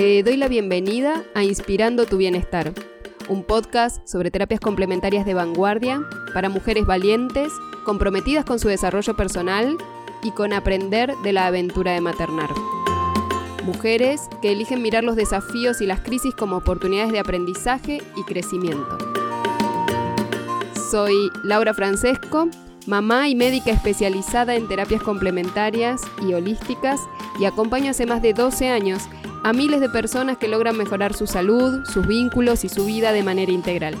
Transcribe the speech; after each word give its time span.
Te 0.00 0.22
doy 0.22 0.38
la 0.38 0.48
bienvenida 0.48 1.24
a 1.34 1.44
Inspirando 1.44 2.06
tu 2.06 2.16
Bienestar, 2.16 2.72
un 3.28 3.44
podcast 3.44 4.08
sobre 4.08 4.30
terapias 4.30 4.58
complementarias 4.58 5.26
de 5.26 5.34
vanguardia 5.34 6.00
para 6.32 6.48
mujeres 6.48 6.86
valientes, 6.86 7.52
comprometidas 7.84 8.46
con 8.46 8.58
su 8.58 8.68
desarrollo 8.68 9.14
personal 9.14 9.76
y 10.22 10.30
con 10.30 10.54
aprender 10.54 11.14
de 11.22 11.34
la 11.34 11.48
aventura 11.48 11.92
de 11.92 12.00
maternar. 12.00 12.48
Mujeres 13.66 14.22
que 14.40 14.52
eligen 14.52 14.80
mirar 14.80 15.04
los 15.04 15.16
desafíos 15.16 15.82
y 15.82 15.86
las 15.86 16.00
crisis 16.00 16.34
como 16.34 16.56
oportunidades 16.56 17.12
de 17.12 17.18
aprendizaje 17.18 18.02
y 18.16 18.22
crecimiento. 18.22 18.96
Soy 20.90 21.30
Laura 21.44 21.74
Francesco, 21.74 22.48
mamá 22.86 23.28
y 23.28 23.34
médica 23.34 23.70
especializada 23.70 24.54
en 24.54 24.66
terapias 24.66 25.02
complementarias 25.02 26.00
y 26.26 26.32
holísticas 26.32 27.00
y 27.38 27.44
acompaño 27.44 27.90
hace 27.90 28.06
más 28.06 28.22
de 28.22 28.32
12 28.32 28.70
años 28.70 29.02
a 29.42 29.52
miles 29.52 29.80
de 29.80 29.88
personas 29.88 30.36
que 30.36 30.48
logran 30.48 30.76
mejorar 30.76 31.14
su 31.14 31.26
salud, 31.26 31.84
sus 31.86 32.06
vínculos 32.06 32.64
y 32.64 32.68
su 32.68 32.84
vida 32.84 33.12
de 33.12 33.22
manera 33.22 33.52
integral. 33.52 33.96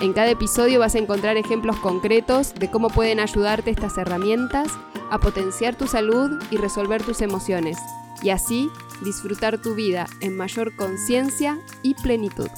En 0.00 0.12
cada 0.12 0.30
episodio 0.30 0.80
vas 0.80 0.94
a 0.94 0.98
encontrar 0.98 1.36
ejemplos 1.36 1.76
concretos 1.76 2.54
de 2.54 2.70
cómo 2.70 2.88
pueden 2.88 3.20
ayudarte 3.20 3.70
estas 3.70 3.96
herramientas 3.98 4.72
a 5.10 5.18
potenciar 5.18 5.76
tu 5.76 5.86
salud 5.86 6.42
y 6.50 6.56
resolver 6.56 7.02
tus 7.02 7.20
emociones, 7.20 7.78
y 8.22 8.30
así 8.30 8.70
disfrutar 9.02 9.60
tu 9.60 9.74
vida 9.74 10.06
en 10.20 10.36
mayor 10.36 10.74
conciencia 10.76 11.58
y 11.82 11.94
plenitud. 11.94 12.48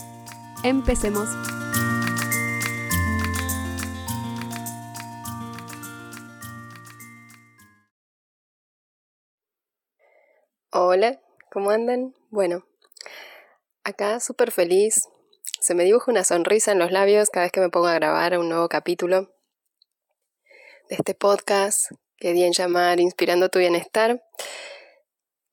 Empecemos. 0.62 1.28
Hola, 10.70 11.18
¿cómo 11.50 11.70
andan? 11.70 12.14
Bueno, 12.30 12.64
acá 13.84 14.20
súper 14.20 14.50
feliz. 14.50 15.08
Se 15.60 15.74
me 15.74 15.84
dibuja 15.84 16.10
una 16.10 16.24
sonrisa 16.24 16.72
en 16.72 16.78
los 16.78 16.92
labios 16.92 17.30
cada 17.30 17.46
vez 17.46 17.52
que 17.52 17.60
me 17.60 17.70
pongo 17.70 17.86
a 17.86 17.94
grabar 17.94 18.38
un 18.38 18.48
nuevo 18.48 18.68
capítulo 18.68 19.30
de 20.88 20.96
este 20.96 21.14
podcast 21.14 21.90
que 22.16 22.32
di 22.32 22.44
en 22.44 22.52
llamar 22.52 23.00
Inspirando 23.00 23.48
tu 23.48 23.58
Bienestar. 23.58 24.22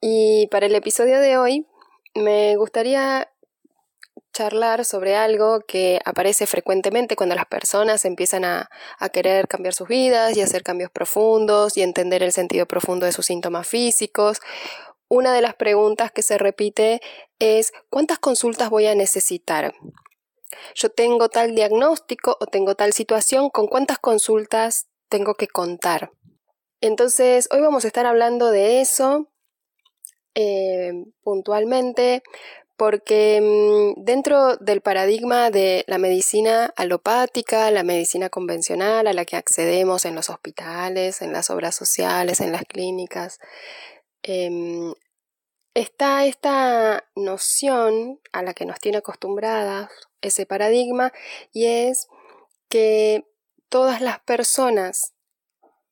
Y 0.01 0.47
para 0.51 0.65
el 0.65 0.75
episodio 0.75 1.19
de 1.19 1.37
hoy 1.37 1.67
me 2.13 2.55
gustaría 2.57 3.31
charlar 4.33 4.83
sobre 4.83 5.15
algo 5.15 5.61
que 5.61 6.01
aparece 6.03 6.45
frecuentemente 6.45 7.15
cuando 7.15 7.35
las 7.35 7.45
personas 7.45 8.03
empiezan 8.03 8.43
a, 8.43 8.69
a, 8.99 9.09
querer 9.09 9.47
cambiar 9.47 9.73
sus 9.73 9.87
vidas 9.87 10.35
y 10.35 10.41
hacer 10.41 10.61
cambios 10.61 10.91
profundos 10.91 11.77
y 11.77 11.83
entender 11.83 12.21
el 12.21 12.33
sentido 12.33 12.65
profundo 12.65 13.05
de 13.05 13.13
sus 13.13 13.25
síntomas 13.25 13.65
físicos 13.65 14.41
una 15.07 15.33
de 15.33 15.41
las 15.41 15.55
preguntas 15.55 16.11
que 16.11 16.21
se 16.21 16.37
repite 16.37 17.01
es 17.39 17.71
¿cuántas 17.89 18.19
consultas 18.19 18.69
voy 18.69 18.87
a 18.87 18.95
necesitar? 18.95 19.73
Yo 20.73 20.89
tengo 20.89 21.29
tal 21.29 21.55
diagnóstico 21.55 22.37
o 22.39 22.45
tengo 22.45 22.75
tal 22.75 22.93
situación, 22.93 23.49
¿con 23.49 23.67
cuántas 23.67 23.99
consultas 23.99 24.87
tengo 25.09 25.35
que 25.35 25.47
contar? 25.47 26.11
Entonces, 26.81 27.47
hoy 27.51 27.61
vamos 27.61 27.83
a 27.83 27.87
estar 27.87 28.05
hablando 28.05 28.51
de 28.51 28.81
eso 28.81 29.29
eh, 30.35 30.91
puntualmente 31.23 32.21
porque 32.77 33.39
mm, 33.41 34.03
dentro 34.03 34.57
del 34.57 34.81
paradigma 34.81 35.49
de 35.49 35.85
la 35.87 35.97
medicina 35.97 36.73
alopática, 36.75 37.71
la 37.71 37.83
medicina 37.83 38.29
convencional 38.29 39.07
a 39.07 39.13
la 39.13 39.25
que 39.25 39.37
accedemos 39.37 40.05
en 40.05 40.15
los 40.15 40.29
hospitales, 40.29 41.21
en 41.21 41.31
las 41.31 41.49
obras 41.49 41.75
sociales, 41.75 42.41
en 42.41 42.51
las 42.51 42.63
clínicas, 42.63 43.39
Em, 44.27 44.95
está 45.75 46.25
esta 46.25 47.03
noción 47.15 48.19
a 48.31 48.41
la 48.41 48.55
que 48.55 48.65
nos 48.65 48.79
tiene 48.79 48.97
acostumbradas 48.97 49.91
ese 50.21 50.47
paradigma 50.47 51.13
y 51.53 51.65
es 51.65 52.07
que 52.67 53.27
todas 53.69 54.01
las 54.01 54.19
personas 54.21 55.13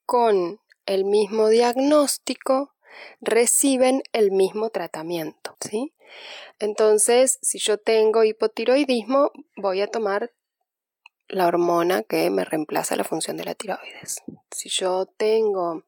con 0.08 0.60
el 0.88 1.06
mismo 1.06 1.48
diagnóstico 1.50 2.74
reciben 3.22 4.02
el 4.14 4.32
mismo 4.32 4.72
tratamiento, 4.72 5.56
¿sí? 5.60 5.94
Entonces, 6.58 7.38
si 7.44 7.60
yo 7.60 7.78
tengo 7.78 8.24
hipotiroidismo, 8.24 9.30
voy 9.58 9.82
a 9.82 9.88
tomar 9.88 10.32
la 11.28 11.46
hormona 11.46 12.02
que 12.02 12.32
me 12.32 12.46
reemplaza 12.46 12.96
la 12.96 13.04
función 13.04 13.38
de 13.38 13.46
la 13.46 13.54
tiroides. 13.54 14.24
Si 14.50 14.70
yo 14.70 15.06
tengo 15.06 15.84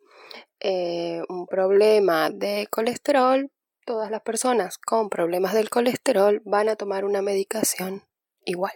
eh, 0.60 1.22
un 1.30 1.46
problema 1.48 2.30
de 2.30 2.68
colesterol, 2.70 3.52
todas 3.86 4.10
las 4.10 4.22
personas 4.22 4.78
con 4.78 5.10
problemas 5.10 5.54
del 5.54 5.70
colesterol 5.70 6.42
van 6.46 6.70
a 6.70 6.76
tomar 6.76 7.06
una 7.06 7.22
medicación 7.22 8.04
igual. 8.46 8.74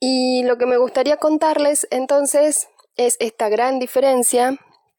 Y 0.00 0.42
lo 0.44 0.58
que 0.58 0.66
me 0.66 0.76
gustaría 0.76 1.16
contarles 1.16 1.86
entonces 1.90 2.68
es 2.96 3.16
esta 3.20 3.48
gran 3.48 3.78
diferencia 3.78 4.58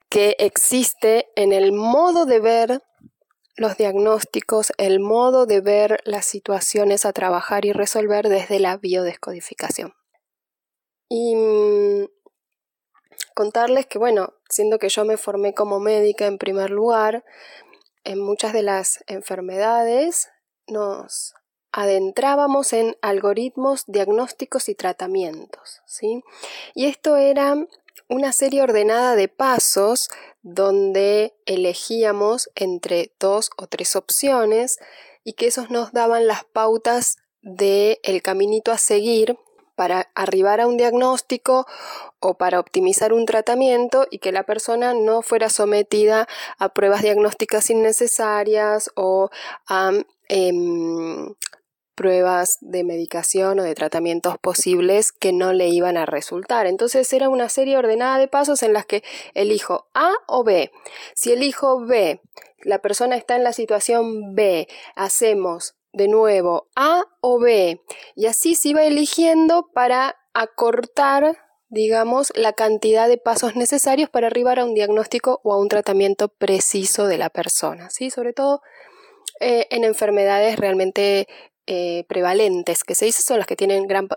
que 0.10 0.36
existe 0.40 1.28
en 1.36 1.54
el 1.54 1.72
modo 1.72 2.26
de 2.26 2.40
ver 2.40 2.82
los 3.56 3.78
diagnósticos, 3.78 4.72
el 4.78 5.00
modo 5.00 5.46
de 5.46 5.62
ver 5.62 6.00
las 6.06 6.26
situaciones 6.26 7.06
a 7.06 7.14
trabajar 7.14 7.66
y 7.66 7.74
resolver 7.74 8.30
desde 8.30 8.60
la 8.60 8.78
biodescodificación. 8.78 9.94
Y 11.10 11.36
mm, 11.36 12.06
contarles 13.34 13.86
que, 13.86 14.00
bueno, 14.00 14.34
siendo 14.50 14.80
que 14.80 14.90
yo 14.90 15.06
me 15.06 15.18
formé 15.18 15.54
como 15.54 15.80
médica 15.80 16.26
en 16.26 16.38
primer 16.38 16.70
lugar, 16.70 17.24
en 18.04 18.20
muchas 18.20 18.54
de 18.54 18.64
las 18.64 19.04
enfermedades 19.08 20.30
nos 20.68 21.34
adentrábamos 21.72 22.72
en 22.72 22.96
algoritmos 23.02 23.84
diagnósticos 23.88 24.70
y 24.70 24.76
tratamientos, 24.76 25.82
¿sí? 25.86 26.24
Y 26.76 26.86
esto 26.86 27.18
era 27.18 27.56
una 28.10 28.32
serie 28.32 28.62
ordenada 28.62 29.16
de 29.16 29.28
pasos 29.28 30.10
donde 30.44 31.34
elegíamos 31.46 32.50
entre 32.56 33.14
dos 33.20 33.50
o 33.58 33.68
tres 33.68 33.96
opciones 33.96 34.78
y 35.24 35.34
que 35.34 35.48
esos 35.48 35.70
nos 35.70 35.94
daban 35.94 36.28
las 36.28 36.44
pautas 36.44 37.18
del 37.42 37.98
el 38.04 38.22
caminito 38.22 38.72
a 38.72 38.78
seguir 38.78 39.38
para 39.76 40.12
arribar 40.16 40.62
a 40.62 40.68
un 40.68 40.78
diagnóstico 40.78 41.66
o 42.20 42.36
para 42.36 42.60
optimizar 42.60 43.14
un 43.14 43.26
tratamiento 43.26 44.08
y 44.10 44.20
que 44.20 44.32
la 44.32 44.44
persona 44.44 44.94
no 44.94 45.22
fuera 45.22 45.50
sometida 45.50 46.28
a 46.58 46.70
pruebas 46.70 47.02
diagnósticas 47.02 47.70
innecesarias 47.70 48.92
o 48.96 49.30
a 49.68 49.92
em, 50.30 51.34
pruebas 51.96 52.58
de 52.62 52.84
medicación 52.84 53.60
o 53.60 53.64
de 53.64 53.76
tratamientos 53.76 54.38
posibles 54.40 55.12
que 55.12 55.32
no 55.32 55.54
le 55.54 55.68
iban 55.70 55.98
a 55.98 56.06
resultar. 56.06 56.66
Entonces 56.66 57.12
era 57.14 57.30
una 57.30 57.50
serie 57.50 57.78
ordenada 57.78 58.18
de 58.18 58.28
pasos 58.28 58.64
en 58.64 58.74
las 58.74 58.86
que 58.86 59.04
elijo 59.34 59.88
A 59.94 60.14
o 60.28 60.44
B. 60.44 60.72
Si 61.16 61.32
elijo 61.32 61.86
B, 61.86 62.22
la 62.64 62.80
persona 62.80 63.16
está 63.16 63.36
en 63.36 63.44
la 63.44 63.54
situación 63.54 64.36
B, 64.36 64.68
hacemos 64.96 65.76
de 65.94 66.08
nuevo 66.08 66.68
A 66.76 67.06
o 67.22 67.40
B 67.40 67.82
y 68.16 68.26
así 68.26 68.56
se 68.56 68.70
iba 68.70 68.84
eligiendo 68.84 69.70
para 69.74 70.18
acortar 70.34 71.38
digamos, 71.74 72.32
la 72.36 72.54
cantidad 72.54 73.08
de 73.08 73.18
pasos 73.18 73.56
necesarios 73.56 74.08
para 74.08 74.28
arribar 74.28 74.60
a 74.60 74.66
un 74.66 74.76
diagnóstico 74.76 75.42
o 75.44 75.54
a 75.54 75.60
un 75.60 75.70
tratamiento 75.70 76.30
preciso 76.30 77.08
de 77.08 77.18
la 77.18 77.32
persona, 77.32 77.90
¿sí? 77.90 78.12
Sobre 78.12 78.32
todo 78.32 78.62
eh, 79.40 79.66
en 79.72 79.84
enfermedades 79.84 80.60
realmente 80.60 81.28
eh, 81.66 82.06
prevalentes, 82.08 82.84
que 82.84 82.94
se 82.94 83.06
dice 83.06 83.24
son 83.24 83.40
las 83.40 83.48
que 83.48 83.56
tienen 83.56 83.88
gran 83.88 84.08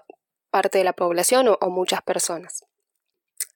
parte 0.51 0.77
de 0.77 0.85
la 0.85 0.93
población 0.93 1.49
o, 1.49 1.57
o 1.63 1.71
muchas 1.71 2.03
personas. 2.03 2.67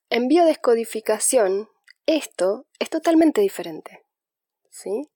En 0.08 0.28
biodescodificación, 0.28 1.68
esto 2.06 2.66
es 2.78 2.88
totalmente 2.88 3.42
diferente, 3.42 4.02
¿sí? 4.70 5.10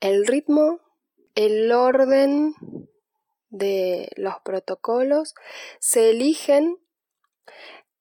El 0.00 0.26
ritmo 0.26 0.80
el 1.34 1.72
orden 1.72 2.54
de 3.50 4.10
los 4.16 4.34
protocolos 4.44 5.34
se 5.78 6.10
eligen 6.10 6.78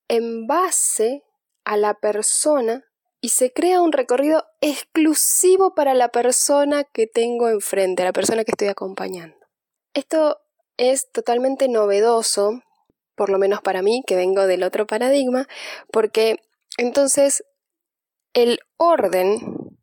en 0.08 0.48
base 0.48 1.24
a 1.64 1.78
la 1.78 1.94
persona 1.94 2.84
y 3.22 3.30
se 3.30 3.54
crea 3.54 3.82
un 3.82 3.92
recorrido 3.92 4.46
exclusivo 4.62 5.76
para 5.76 5.94
la 5.94 6.10
persona 6.10 6.84
que 6.84 7.06
tengo 7.06 7.50
enfrente, 7.50 8.04
la 8.04 8.14
persona 8.14 8.44
que 8.44 8.52
estoy 8.52 8.68
acompañando. 8.68 9.38
Esto 9.94 10.40
es 10.78 11.12
totalmente 11.12 11.68
novedoso, 11.68 12.64
por 13.16 13.30
lo 13.30 13.38
menos 13.38 13.62
para 13.62 13.84
mí, 13.84 14.04
que 14.08 14.16
vengo 14.16 14.48
del 14.48 14.64
otro 14.64 14.88
paradigma, 14.88 15.48
porque 15.92 16.42
entonces 16.78 17.44
el 18.34 18.60
orden 18.78 19.78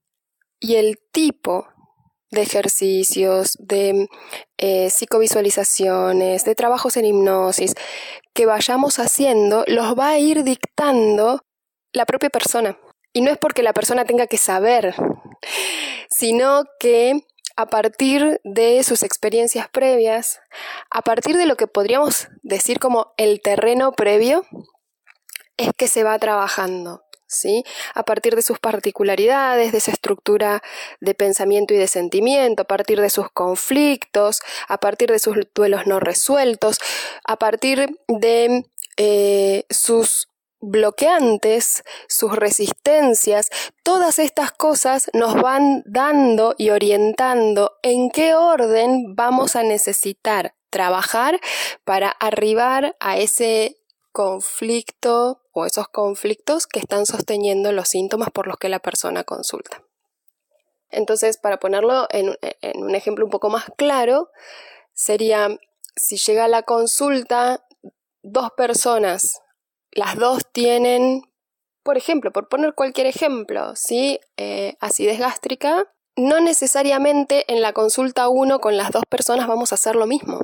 y 0.59 0.77
el 0.77 0.99
tipo 1.13 1.69
de 2.31 2.43
ejercicios, 2.43 3.57
de 3.59 4.09
eh, 4.59 4.91
psicovisualizaciones, 4.91 6.45
de 6.45 6.55
trabajos 6.55 6.97
en 6.97 7.07
hipnosis 7.07 7.75
que 8.35 8.47
vayamos 8.47 8.99
haciendo, 8.99 9.65
los 9.67 9.99
va 9.99 10.11
a 10.11 10.19
ir 10.19 10.45
dictando 10.45 11.43
la 11.93 12.07
propia 12.07 12.31
persona. 12.31 12.79
Y 13.13 13.23
no 13.23 13.31
es 13.31 13.39
porque 13.39 13.63
la 13.63 13.73
persona 13.73 14.05
tenga 14.05 14.27
que 14.27 14.37
saber, 14.37 14.95
sino 16.11 16.65
que 16.79 17.27
a 17.57 17.67
partir 17.67 18.41
de 18.45 18.83
sus 18.85 19.03
experiencias 19.03 19.69
previas, 19.69 20.41
a 20.91 21.03
partir 21.03 21.37
de 21.37 21.47
lo 21.47 21.57
que 21.57 21.67
podríamos 21.67 22.29
decir 22.43 22.79
como 22.79 23.13
el 23.17 23.41
terreno 23.41 23.93
previo, 23.93 24.45
es 25.57 25.71
que 25.77 25.89
se 25.89 26.05
va 26.05 26.19
trabajando. 26.21 27.03
¿Sí? 27.31 27.63
A 27.95 28.05
partir 28.05 28.35
de 28.35 28.43
sus 28.43 28.59
particularidades, 28.59 29.71
de 29.73 29.79
esa 29.79 29.91
estructura 29.91 30.63
de 31.01 31.15
pensamiento 31.15 31.75
y 31.75 31.77
de 31.77 31.87
sentimiento, 31.87 32.63
a 32.63 32.67
partir 32.67 33.01
de 33.01 33.11
sus 33.11 33.31
conflictos, 33.31 34.41
a 34.67 34.79
partir 34.79 35.11
de 35.11 35.19
sus 35.19 35.37
duelos 35.55 35.87
no 35.87 36.01
resueltos, 36.01 36.79
a 37.25 37.37
partir 37.37 37.99
de 38.09 38.65
eh, 38.97 39.65
sus 39.69 40.29
bloqueantes, 40.61 41.85
sus 42.09 42.35
resistencias, 42.35 43.49
todas 43.83 44.19
estas 44.19 44.51
cosas 44.51 45.11
nos 45.13 45.35
van 45.35 45.83
dando 45.87 46.55
y 46.59 46.71
orientando 46.71 47.79
en 47.83 48.11
qué 48.11 48.35
orden 48.35 49.15
vamos 49.15 49.55
a 49.55 49.63
necesitar 49.63 50.55
trabajar 50.71 51.41
para 51.85 52.11
arribar 52.11 52.97
a 53.01 53.19
ese 53.19 53.77
conflicto 54.13 55.43
o 55.53 55.67
esos 55.67 55.89
conflictos 55.89 56.67
que 56.67 56.81
están 56.81 57.07
sosteniendo 57.07 57.73
los 57.73 57.89
síntomas 57.89 58.31
por 58.31 58.47
los 58.47 58.57
que 58.57 58.69
la 58.69 58.79
persona 58.79 59.25
consulta. 59.25 59.83
Entonces, 60.91 61.37
para 61.37 61.59
ponerlo 61.59 62.07
en, 62.11 62.37
un 62.75 62.95
ejemplo 62.95 63.25
un 63.25 63.31
poco 63.31 63.51
más 63.51 63.67
claro, 63.77 64.31
sería 64.95 65.49
si 65.97 66.17
llega 66.17 66.45
a 66.45 66.49
la 66.49 66.63
consulta 66.63 67.65
dos 68.23 68.51
personas 68.57 69.43
las 69.93 70.17
dos 70.17 70.43
tienen, 70.53 71.23
por 71.83 71.97
ejemplo, 71.97 72.33
por 72.33 72.49
poner 72.49 72.75
cualquier 72.75 73.07
ejemplo, 73.07 73.75
¿sí? 73.75 74.21
Eh, 74.37 74.77
acidez 74.81 75.19
gástrica, 75.19 75.93
no 76.17 76.41
necesariamente 76.41 77.51
en 77.53 77.63
la 77.63 77.73
consulta 77.73 78.29
1 78.29 78.61
con 78.61 78.77
las 78.77 78.91
dos 78.91 79.05
personas 79.09 79.47
vamos 79.47 79.73
a 79.73 79.77
hacer 79.77 79.97
lo 79.97 80.07
mismo. 80.07 80.41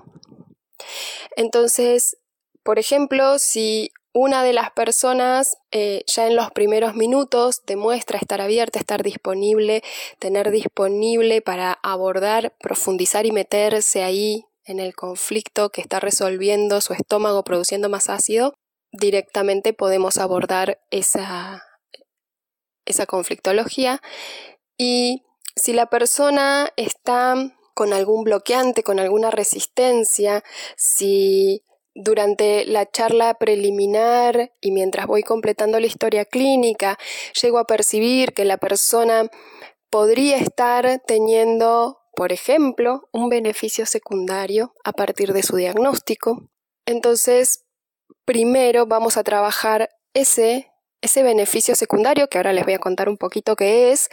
Entonces, 1.37 2.17
por 2.65 2.79
ejemplo, 2.79 3.39
si 3.39 3.93
una 4.15 4.43
de 4.43 4.53
las 4.53 4.71
personas 4.71 5.59
eh, 5.71 6.03
ya 6.07 6.27
en 6.27 6.37
los 6.37 6.51
primeros 6.53 6.95
minutos 6.95 7.63
demuestra 7.67 8.17
estar 8.17 8.41
abierta, 8.41 8.79
estar 8.79 9.03
disponible, 9.03 9.83
tener 10.19 10.51
disponible 10.51 11.43
para 11.43 11.73
abordar, 11.83 12.55
profundizar 12.61 13.27
y 13.27 13.33
meterse 13.33 14.03
ahí 14.03 14.47
en 14.65 14.81
el 14.81 14.95
conflicto 14.95 15.71
que 15.71 15.81
está 15.81 16.01
resolviendo 16.01 16.81
su 16.81 16.95
estómago 16.95 17.45
produciendo 17.45 17.89
más 17.89 18.09
ácido, 18.09 18.55
directamente 18.93 19.73
podemos 19.73 20.17
abordar 20.17 20.81
esa, 20.91 21.63
esa 22.87 23.07
conflictología. 23.07 24.01
Y 24.79 25.23
si 25.57 25.73
la 25.73 25.87
persona 25.87 26.71
está 26.77 27.35
con 27.75 27.93
algún 27.93 28.25
bloqueante, 28.25 28.85
con 28.85 29.01
alguna 29.01 29.31
resistencia, 29.31 30.45
si 30.77 31.63
durante 31.95 32.65
la 32.67 32.91
charla 32.91 33.35
preliminar 33.35 34.53
y 34.61 34.73
mientras 34.73 35.07
voy 35.07 35.23
completando 35.23 35.79
la 35.79 35.87
historia 35.87 36.25
clínica 36.25 36.99
llego 37.41 37.59
a 37.59 37.67
percibir 37.67 38.33
que 38.33 38.45
la 38.45 38.57
persona 38.57 39.29
podría 39.91 40.39
estar 40.39 41.01
teniendo, 41.07 42.01
por 42.17 42.33
ejemplo, 42.33 43.09
un 43.13 43.29
beneficio 43.29 43.87
secundario 43.87 44.75
a 44.85 44.93
partir 44.93 45.33
de 45.33 45.45
su 45.45 45.57
diagnóstico, 45.57 46.49
entonces 46.87 47.65
primero 48.25 48.87
vamos 48.87 49.17
a 49.17 49.23
trabajar 49.23 49.91
ese, 50.15 50.73
ese 51.01 51.23
beneficio 51.23 51.77
secundario, 51.77 52.29
que 52.29 52.39
ahora 52.39 52.53
les 52.53 52.65
voy 52.65 52.75
a 52.75 52.79
contar 52.79 53.09
un 53.09 53.19
poquito 53.19 53.57
qué 53.57 53.93
es, 53.93 54.09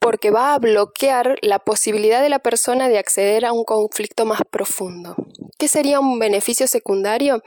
porque 0.00 0.30
va 0.30 0.54
a 0.54 0.58
bloquear 0.58 1.36
la 1.42 1.58
posibilidad 1.58 2.22
de 2.22 2.30
la 2.30 2.38
persona 2.38 2.88
de 2.88 2.98
acceder 2.98 3.44
a 3.44 3.52
un 3.52 3.64
conflicto 3.64 4.24
más 4.24 4.40
profundo. 4.50 5.14
¿Qué 5.58 5.68
sería 5.68 6.00
un 6.00 6.18
beneficio 6.18 6.66
secundario? 6.66 7.42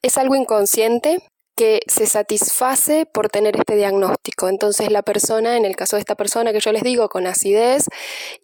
Es 0.00 0.16
algo 0.16 0.36
inconsciente 0.36 1.18
que 1.56 1.80
se 1.88 2.06
satisface 2.06 3.04
por 3.04 3.28
tener 3.28 3.56
este 3.56 3.76
diagnóstico. 3.76 4.48
Entonces 4.48 4.90
la 4.90 5.02
persona, 5.02 5.56
en 5.56 5.66
el 5.66 5.76
caso 5.76 5.96
de 5.96 6.00
esta 6.00 6.14
persona 6.14 6.52
que 6.52 6.60
yo 6.60 6.72
les 6.72 6.82
digo 6.82 7.08
con 7.08 7.26
acidez, 7.26 7.84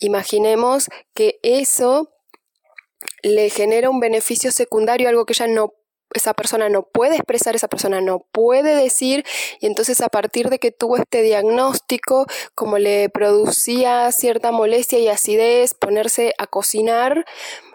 imaginemos 0.00 0.88
que 1.14 1.38
eso 1.42 2.10
le 3.22 3.48
genera 3.48 3.90
un 3.90 4.00
beneficio 4.00 4.50
secundario, 4.50 5.08
algo 5.08 5.24
que 5.24 5.32
ella 5.32 5.46
no 5.46 5.72
esa 6.14 6.34
persona 6.34 6.68
no 6.68 6.82
puede 6.82 7.16
expresar, 7.16 7.56
esa 7.56 7.68
persona 7.68 8.00
no 8.00 8.20
puede 8.32 8.74
decir 8.74 9.24
y 9.60 9.66
entonces 9.66 10.00
a 10.00 10.08
partir 10.08 10.48
de 10.48 10.58
que 10.58 10.70
tuvo 10.70 10.96
este 10.96 11.22
diagnóstico, 11.22 12.26
como 12.54 12.78
le 12.78 13.08
producía 13.08 14.10
cierta 14.12 14.52
molestia 14.52 14.98
y 14.98 15.08
acidez 15.08 15.74
ponerse 15.74 16.34
a 16.38 16.46
cocinar, 16.46 17.24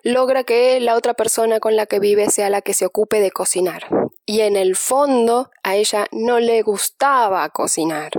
logra 0.04 0.44
que 0.44 0.80
la 0.80 0.96
otra 0.96 1.14
persona 1.14 1.60
con 1.60 1.76
la 1.76 1.86
que 1.86 2.00
vive 2.00 2.30
sea 2.30 2.50
la 2.50 2.62
que 2.62 2.74
se 2.74 2.86
ocupe 2.86 3.20
de 3.20 3.32
cocinar. 3.32 3.88
Y 4.26 4.42
en 4.42 4.56
el 4.56 4.76
fondo 4.76 5.50
a 5.64 5.76
ella 5.76 6.08
no 6.12 6.40
le 6.40 6.62
gustaba 6.62 7.48
cocinar, 7.50 8.12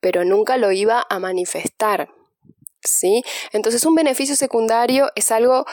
pero 0.00 0.24
nunca 0.24 0.56
lo 0.56 0.72
iba 0.72 1.06
a 1.08 1.18
manifestar. 1.18 2.08
¿Sí? 2.80 3.22
Entonces 3.52 3.84
un 3.84 3.96
beneficio 3.96 4.36
secundario 4.36 5.10
es 5.16 5.32
algo 5.32 5.66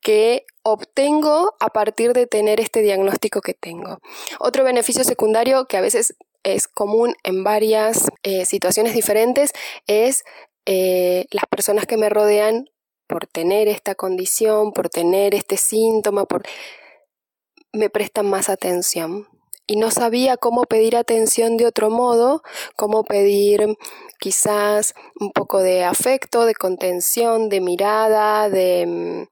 que 0.00 0.44
obtengo 0.62 1.54
a 1.60 1.70
partir 1.70 2.12
de 2.12 2.26
tener 2.26 2.60
este 2.60 2.82
diagnóstico 2.82 3.40
que 3.40 3.54
tengo. 3.54 3.98
Otro 4.38 4.64
beneficio 4.64 5.04
secundario 5.04 5.66
que 5.66 5.76
a 5.76 5.80
veces 5.80 6.14
es 6.42 6.68
común 6.68 7.14
en 7.22 7.44
varias 7.44 8.08
eh, 8.22 8.46
situaciones 8.46 8.94
diferentes 8.94 9.52
es 9.86 10.24
eh, 10.66 11.26
las 11.30 11.46
personas 11.46 11.86
que 11.86 11.96
me 11.96 12.08
rodean 12.08 12.70
por 13.06 13.26
tener 13.26 13.68
esta 13.68 13.94
condición, 13.94 14.72
por 14.72 14.88
tener 14.88 15.34
este 15.34 15.56
síntoma, 15.56 16.24
por 16.26 16.42
me 17.72 17.90
prestan 17.90 18.28
más 18.28 18.48
atención. 18.48 19.28
Y 19.66 19.76
no 19.76 19.92
sabía 19.92 20.36
cómo 20.36 20.64
pedir 20.64 20.96
atención 20.96 21.56
de 21.56 21.66
otro 21.66 21.90
modo, 21.90 22.42
cómo 22.74 23.04
pedir 23.04 23.76
quizás 24.18 24.94
un 25.18 25.30
poco 25.30 25.60
de 25.60 25.84
afecto, 25.84 26.44
de 26.44 26.54
contención, 26.54 27.48
de 27.48 27.60
mirada, 27.60 28.48
de 28.48 28.86
mm, 28.86 29.22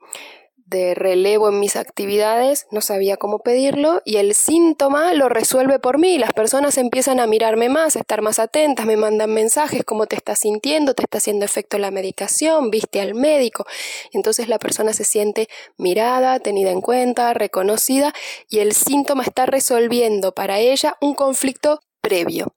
de 0.69 0.95
relevo 0.95 1.49
en 1.49 1.61
mis 1.61 1.77
actividades, 1.77 2.67
no 2.71 2.81
sabía 2.81 3.17
cómo 3.17 3.39
pedirlo 3.39 4.03
y 4.05 4.17
el 4.17 4.35
síntoma 4.35 5.15
lo 5.15 5.29
resuelve 5.29 5.79
por 5.79 5.99
mí. 5.99 6.19
Las 6.19 6.33
personas 6.33 6.77
empiezan 6.77 7.21
a 7.21 7.27
mirarme 7.27 7.69
más, 7.69 7.97
a 7.97 8.01
estar 8.01 8.21
más 8.23 8.39
atentas, 8.39 8.85
me 8.85 8.97
mandan 8.97 9.33
mensajes, 9.33 9.85
cómo 9.85 10.07
te 10.07 10.17
estás 10.17 10.41
sintiendo, 10.41 10.95
te 10.95 11.03
está 11.03 11.19
haciendo 11.19 11.45
efecto 11.45 11.79
la 11.79 11.91
medicación, 11.91 12.71
viste 12.71 13.01
al 13.01 13.15
médico. 13.15 13.67
Entonces 14.13 14.49
la 14.49 14.59
persona 14.59 14.93
se 14.93 15.05
siente 15.05 15.49
mirada, 15.77 16.39
tenida 16.41 16.71
en 16.71 16.81
cuenta, 16.81 17.33
reconocida 17.33 18.13
y 18.49 18.59
el 18.59 18.73
síntoma 18.73 19.25
está 19.25 19.47
resolviendo 19.47 20.33
para 20.33 20.59
ella 20.59 20.97
un 21.01 21.15
conflicto 21.15 21.81
previo. 22.03 22.55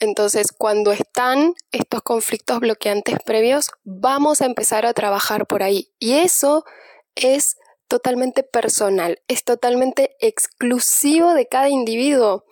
Entonces, 0.00 0.52
cuando 0.52 0.92
están 0.92 1.54
estos 1.70 2.02
conflictos 2.02 2.60
bloqueantes 2.60 3.16
previos, 3.24 3.70
vamos 3.84 4.42
a 4.42 4.46
empezar 4.46 4.84
a 4.84 4.92
trabajar 4.92 5.46
por 5.46 5.62
ahí. 5.62 5.88
Y 5.98 6.14
eso 6.14 6.64
es 7.14 7.56
totalmente 7.88 8.42
personal, 8.42 9.20
es 9.28 9.44
totalmente 9.44 10.16
exclusivo 10.20 11.34
de 11.34 11.46
cada 11.46 11.68
individuo. 11.68 12.44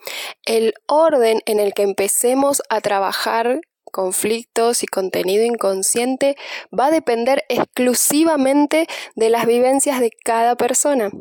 El 0.45 0.75
orden 0.87 1.41
en 1.45 1.59
el 1.59 1.73
que 1.73 1.81
empecemos 1.83 2.61
a 2.69 2.79
trabajar 2.81 3.61
conflictos 3.91 4.83
y 4.83 4.87
contenido 4.87 5.43
inconsciente 5.43 6.37
va 6.77 6.87
a 6.87 6.91
depender 6.91 7.43
exclusivamente 7.49 8.87
de 9.15 9.29
las 9.29 9.45
vivencias 9.45 9.99
de 9.99 10.11
cada 10.11 10.55
persona. 10.55 11.11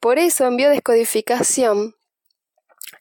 Por 0.00 0.18
eso 0.18 0.46
en 0.46 0.56
biodescodificación 0.56 1.94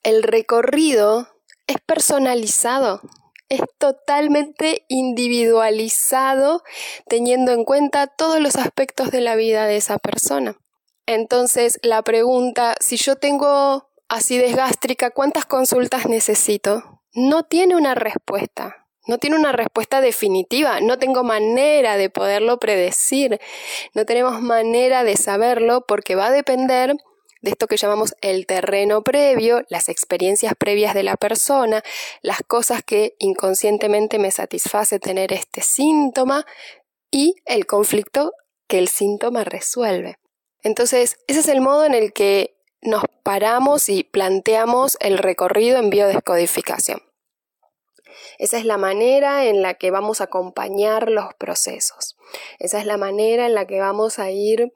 el 0.03 0.23
recorrido 0.23 1.27
es 1.67 1.77
personalizado 1.85 3.01
es 3.49 3.61
totalmente 3.77 4.85
individualizado 4.87 6.63
teniendo 7.07 7.51
en 7.51 7.65
cuenta 7.65 8.07
todos 8.07 8.39
los 8.39 8.55
aspectos 8.55 9.11
de 9.11 9.21
la 9.21 9.35
vida 9.35 9.65
de 9.65 9.77
esa 9.77 9.97
persona. 9.97 10.55
Entonces, 11.07 11.79
la 11.81 12.03
pregunta, 12.03 12.75
si 12.79 12.97
yo 12.97 13.15
tengo 13.15 13.89
acidez 14.07 14.55
gástrica, 14.55 15.09
¿cuántas 15.09 15.45
consultas 15.45 16.05
necesito? 16.05 17.01
No 17.13 17.43
tiene 17.43 17.75
una 17.75 17.95
respuesta. 17.95 18.85
No 19.07 19.17
tiene 19.17 19.37
una 19.37 19.51
respuesta 19.51 20.01
definitiva, 20.01 20.81
no 20.81 20.99
tengo 20.99 21.23
manera 21.23 21.97
de 21.97 22.11
poderlo 22.11 22.59
predecir, 22.59 23.39
no 23.95 24.05
tenemos 24.05 24.39
manera 24.39 25.03
de 25.03 25.17
saberlo 25.17 25.83
porque 25.87 26.13
va 26.13 26.27
a 26.27 26.31
depender 26.31 26.95
de 27.41 27.51
esto 27.51 27.67
que 27.67 27.77
llamamos 27.77 28.15
el 28.21 28.45
terreno 28.45 29.01
previo, 29.01 29.63
las 29.69 29.89
experiencias 29.89 30.53
previas 30.57 30.93
de 30.93 31.03
la 31.03 31.15
persona, 31.15 31.83
las 32.21 32.39
cosas 32.45 32.83
que 32.83 33.15
inconscientemente 33.19 34.19
me 34.19 34.31
satisface 34.31 34.99
tener 34.99 35.31
este 35.31 35.61
síntoma 35.61 36.45
y 37.11 37.35
el 37.45 37.65
conflicto 37.65 38.33
que 38.67 38.79
el 38.79 38.87
síntoma 38.87 39.43
resuelve. 39.43 40.17
Entonces, 40.61 41.17
ese 41.27 41.39
es 41.39 41.47
el 41.47 41.61
modo 41.61 41.85
en 41.85 41.93
el 41.93 42.11
que 42.13 42.57
nos 42.81 43.03
paramos 43.23 43.89
y 43.89 44.03
planteamos 44.03 44.97
el 44.99 45.17
recorrido 45.17 45.77
en 45.79 45.89
biodescodificación. 45.89 47.01
Esa 48.37 48.57
es 48.57 48.65
la 48.65 48.77
manera 48.77 49.45
en 49.45 49.61
la 49.61 49.73
que 49.73 49.91
vamos 49.91 50.21
a 50.21 50.25
acompañar 50.25 51.09
los 51.09 51.33
procesos. 51.37 52.15
Esa 52.57 52.79
es 52.79 52.85
la 52.85 52.97
manera 52.97 53.45
en 53.45 53.53
la 53.53 53.65
que 53.65 53.79
vamos 53.79 54.19
a 54.19 54.31
ir 54.31 54.71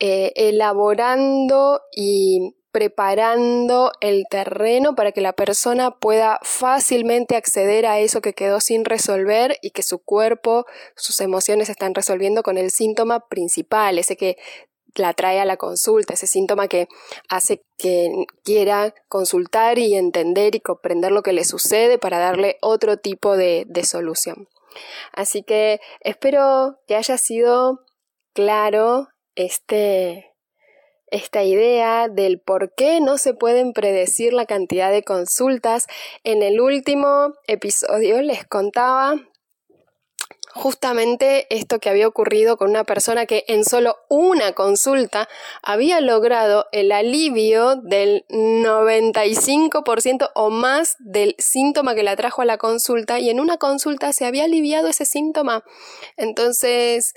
eh, 0.00 0.32
elaborando 0.36 1.80
y 1.94 2.54
preparando 2.70 3.92
el 4.00 4.26
terreno 4.30 4.94
para 4.94 5.12
que 5.12 5.20
la 5.20 5.32
persona 5.32 5.90
pueda 5.90 6.38
fácilmente 6.42 7.34
acceder 7.34 7.86
a 7.86 7.98
eso 7.98 8.20
que 8.20 8.34
quedó 8.34 8.60
sin 8.60 8.84
resolver 8.84 9.56
y 9.62 9.70
que 9.70 9.82
su 9.82 9.98
cuerpo, 9.98 10.66
sus 10.94 11.20
emociones 11.20 11.70
están 11.70 11.94
resolviendo 11.94 12.42
con 12.42 12.58
el 12.58 12.70
síntoma 12.70 13.26
principal, 13.28 13.98
ese 13.98 14.16
que 14.16 14.36
la 14.94 15.14
trae 15.14 15.40
a 15.40 15.44
la 15.44 15.56
consulta, 15.56 16.14
ese 16.14 16.26
síntoma 16.26 16.68
que 16.68 16.88
hace 17.28 17.62
que 17.76 18.08
quiera 18.44 18.94
consultar 19.08 19.78
y 19.78 19.94
entender 19.96 20.54
y 20.54 20.60
comprender 20.60 21.12
lo 21.12 21.22
que 21.22 21.32
le 21.32 21.44
sucede 21.44 21.98
para 21.98 22.18
darle 22.18 22.58
otro 22.60 22.98
tipo 22.98 23.36
de, 23.36 23.64
de 23.66 23.84
solución. 23.84 24.48
Así 25.12 25.42
que 25.42 25.80
espero 26.00 26.78
que 26.86 26.96
haya 26.96 27.18
sido 27.18 27.80
claro 28.34 29.08
este, 29.38 30.34
esta 31.06 31.44
idea 31.44 32.08
del 32.08 32.40
por 32.40 32.74
qué 32.74 33.00
no 33.00 33.18
se 33.18 33.34
pueden 33.34 33.72
predecir 33.72 34.32
la 34.32 34.46
cantidad 34.46 34.90
de 34.90 35.04
consultas. 35.04 35.86
En 36.24 36.42
el 36.42 36.60
último 36.60 37.34
episodio 37.46 38.20
les 38.20 38.44
contaba 38.44 39.14
justamente 40.54 41.46
esto 41.54 41.78
que 41.78 41.88
había 41.88 42.08
ocurrido 42.08 42.56
con 42.56 42.70
una 42.70 42.82
persona 42.82 43.26
que 43.26 43.44
en 43.46 43.64
solo 43.64 43.96
una 44.08 44.54
consulta 44.54 45.28
había 45.62 46.00
logrado 46.00 46.66
el 46.72 46.90
alivio 46.90 47.76
del 47.76 48.24
95% 48.28 50.32
o 50.34 50.50
más 50.50 50.96
del 50.98 51.36
síntoma 51.38 51.94
que 51.94 52.02
la 52.02 52.16
trajo 52.16 52.42
a 52.42 52.44
la 52.44 52.58
consulta 52.58 53.20
y 53.20 53.30
en 53.30 53.38
una 53.38 53.58
consulta 53.58 54.12
se 54.12 54.26
había 54.26 54.44
aliviado 54.44 54.88
ese 54.88 55.04
síntoma. 55.04 55.62
Entonces, 56.16 57.14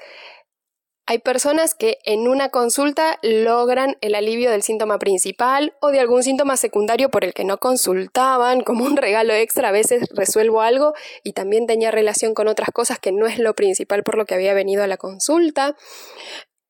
hay 1.12 1.20
personas 1.20 1.76
que 1.76 1.98
en 2.06 2.26
una 2.30 2.48
consulta 2.52 3.20
logran 3.22 3.98
el 4.00 4.16
alivio 4.16 4.50
del 4.50 4.64
síntoma 4.64 4.98
principal 4.98 5.74
o 5.82 5.92
de 5.92 6.00
algún 6.00 6.24
síntoma 6.24 6.56
secundario 6.56 7.10
por 7.10 7.26
el 7.26 7.34
que 7.34 7.44
no 7.44 7.58
consultaban, 7.58 8.62
como 8.64 8.86
un 8.86 8.96
regalo 8.96 9.34
extra, 9.34 9.68
a 9.68 9.72
veces 9.74 10.08
resuelvo 10.16 10.62
algo 10.62 10.94
y 11.22 11.34
también 11.34 11.68
tenía 11.68 11.92
relación 11.92 12.34
con 12.34 12.48
otras 12.48 12.70
cosas 12.72 12.98
que 12.98 13.12
no 13.12 13.28
es 13.28 13.40
lo 13.40 13.54
principal 13.56 14.04
por 14.04 14.18
lo 14.18 14.26
que 14.26 14.36
había 14.36 14.54
venido 14.54 14.84
a 14.84 14.88
la 14.88 14.96
consulta. 14.96 15.76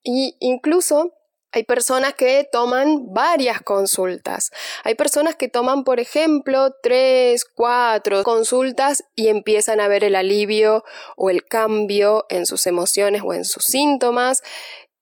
Y 0.02 0.38
incluso 0.40 1.14
hay 1.54 1.64
personas 1.64 2.14
que 2.14 2.48
toman 2.50 3.14
varias 3.14 3.62
consultas. 3.62 4.52
Hay 4.84 4.96
personas 4.96 5.36
que 5.36 5.50
toman, 5.50 5.84
por 5.84 6.00
ejemplo, 6.00 6.74
tres, 6.82 7.46
cuatro 7.46 8.24
consultas 8.24 9.04
y 9.16 9.28
empiezan 9.28 9.82
a 9.82 9.88
ver 9.88 10.04
el 10.04 10.16
alivio 10.16 10.84
o 11.18 11.30
el 11.30 11.46
cambio 11.46 12.26
en 12.30 12.46
sus 12.46 12.68
emociones 12.68 13.22
o 13.26 13.34
en 13.34 13.44
sus 13.44 13.66
síntomas. 13.66 14.44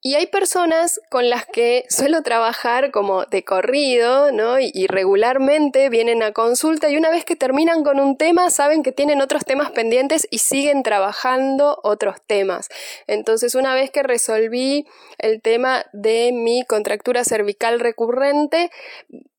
Y 0.02 0.14
hay 0.14 0.26
personas 0.28 0.98
con 1.10 1.28
las 1.28 1.44
que 1.44 1.84
suelo 1.90 2.22
trabajar 2.22 2.90
como 2.90 3.26
de 3.26 3.44
corrido, 3.44 4.32
¿no? 4.32 4.58
Y, 4.58 4.86
regularmente 4.86 5.90
vienen 5.90 6.22
a 6.22 6.32
consulta 6.32 6.88
y 6.88 6.96
una 6.96 7.10
vez 7.10 7.26
que 7.26 7.36
terminan 7.36 7.84
con 7.84 8.00
un 8.00 8.16
tema 8.16 8.48
saben 8.50 8.82
que 8.82 8.92
tienen 8.92 9.20
otros 9.20 9.44
temas 9.44 9.70
pendientes 9.72 10.26
y 10.30 10.38
siguen 10.38 10.82
trabajando 10.82 11.78
otros 11.82 12.16
temas. 12.26 12.70
Entonces 13.06 13.54
una 13.54 13.74
vez 13.74 13.90
que 13.90 14.02
resolví 14.02 14.86
el 15.18 15.42
tema 15.42 15.84
de 15.92 16.32
mi 16.32 16.64
contractura 16.64 17.24
cervical 17.24 17.78
recurrente, 17.78 18.70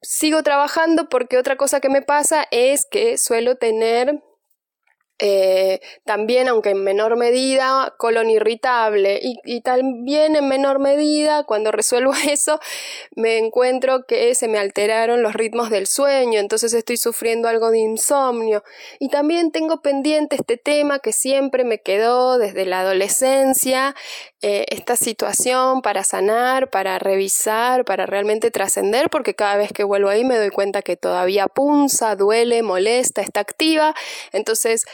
sigo 0.04 0.44
trabajando 0.44 1.10
porque 1.10 1.40
otra 1.40 1.56
cosa 1.56 1.80
que 1.80 1.90
me 1.90 2.04
pasa 2.04 2.46
es 2.52 2.86
que 2.86 3.18
suelo 3.18 3.56
tener 3.56 4.22
eh, 5.24 5.82
también, 6.04 6.48
aunque 6.48 6.72
en 6.72 6.84
menor 6.84 7.16
medida, 7.16 7.94
colon 8.00 8.32
irritable. 8.32 9.20
Y, 9.22 9.62
también 9.62 10.36
en 10.36 10.48
menor 10.48 10.80
medida, 10.80 11.44
cuando 11.44 11.72
resuelvo 11.72 12.12
eso, 12.28 12.60
me 13.16 13.38
encuentro 13.38 14.08
que 14.08 14.34
se 14.34 14.48
me 14.48 14.58
alteraron 14.58 15.22
los 15.22 15.34
ritmos 15.34 15.70
del 15.70 15.86
sueño, 15.86 16.40
entonces 16.40 16.74
estoy 16.74 16.98
sufriendo 16.98 17.48
algo 17.48 17.70
de 17.70 17.78
insomnio. 17.78 18.64
Y 19.00 19.10
también 19.10 19.52
tengo 19.52 19.82
pendiente 19.82 20.38
este 20.38 20.58
tema 20.58 20.98
que 20.98 21.14
siempre 21.14 21.64
me 21.66 21.80
quedó 21.80 22.40
desde 22.40 22.66
la 22.66 22.80
adolescencia, 22.80 23.96
eh, 24.42 24.66
esta 24.70 24.96
situación 24.96 25.84
para 25.84 26.04
sanar, 26.04 26.72
para 26.72 26.98
revisar, 26.98 27.86
para 27.86 28.08
realmente 28.08 28.50
trascender, 28.50 29.12
porque 29.12 29.36
cada 29.36 29.56
vez 29.56 29.72
que 29.72 29.84
vuelvo 29.84 30.10
ahí 30.10 30.26
me 30.26 30.38
doy 30.38 30.50
cuenta 30.50 30.82
que 30.82 30.98
todavía 30.98 31.46
punza, 31.46 32.16
duele, 32.16 32.64
molesta, 32.64 33.22
está 33.22 33.40
activa. 33.40 33.94
Entonces, 34.32 34.86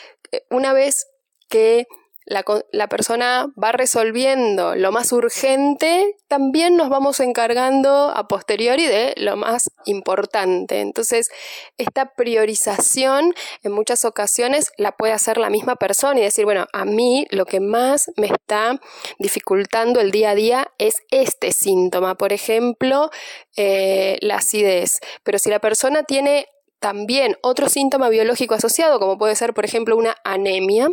una 0.50 0.74
vez 0.74 1.08
que 1.50 1.88
la, 2.28 2.88
persona 2.90 3.48
va 3.62 3.72
resolviendo 3.72 4.76
lo 4.76 4.92
más 4.92 5.14
urgente, 5.14 6.18
también 6.28 6.76
nos 6.76 6.90
vamos 6.90 7.22
encargando 7.22 8.10
a 8.10 8.28
posteriori 8.28 8.86
de 8.86 9.14
lo 9.16 9.38
más 9.38 9.72
importante. 9.86 10.82
Entonces, 10.82 11.30
esta 11.78 12.14
priorización 12.16 13.34
en 13.64 13.72
muchas 13.72 14.04
ocasiones 14.04 14.72
la 14.78 14.92
puede 14.92 15.14
hacer 15.14 15.38
la 15.38 15.50
misma 15.50 15.78
persona 15.78 16.20
y 16.20 16.24
decir, 16.24 16.44
bueno, 16.44 16.66
a 16.74 16.84
mí 16.84 17.28
lo 17.32 17.46
que 17.46 17.62
más 17.62 18.12
me 18.18 18.28
está 18.28 18.78
dificultando 19.20 20.02
el 20.02 20.12
día 20.12 20.32
a 20.32 20.36
día 20.36 20.68
es 20.80 20.96
este 21.12 21.54
síntoma, 21.54 22.16
por 22.16 22.34
ejemplo, 22.34 23.10
eh, 23.56 24.18
la 24.20 24.38
acidez. 24.38 25.00
Pero 25.24 25.40
si 25.40 25.50
la 25.50 25.60
persona 25.60 26.04
tiene 26.04 26.48
también 26.80 27.38
otro 27.42 27.70
síntoma 27.70 28.10
biológico 28.10 28.56
asociado, 28.56 29.00
como 29.00 29.18
puede 29.18 29.36
ser, 29.36 29.54
por 29.54 29.66
ejemplo, 29.66 29.96
una 29.96 30.16
anemia, 30.24 30.90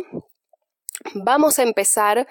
vamos 1.13 1.59
a 1.59 1.63
empezar, 1.63 2.27